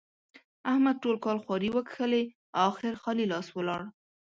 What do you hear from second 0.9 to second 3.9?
ټول کال خواري وکښلې؛ اخېر خالي لاس ولاړ.